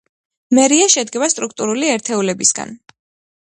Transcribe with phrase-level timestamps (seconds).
[0.59, 2.75] მერია შედგება სტრუქტურული ერთეულებისგან.